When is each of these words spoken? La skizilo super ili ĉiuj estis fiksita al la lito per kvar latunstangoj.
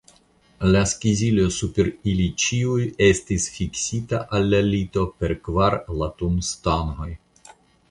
La 0.75 0.79
skizilo 0.91 1.43
super 1.57 1.89
ili 2.13 2.25
ĉiuj 2.45 2.87
estis 3.09 3.47
fiksita 3.59 4.23
al 4.39 4.49
la 4.55 4.63
lito 4.71 5.07
per 5.21 5.37
kvar 5.51 5.81
latunstangoj. 6.03 7.11